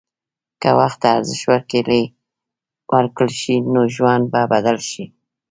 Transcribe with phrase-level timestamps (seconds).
[0.61, 1.71] که وخت ته ارزښت
[2.93, 5.03] ورکړل شي، نو ژوند به بدل شي.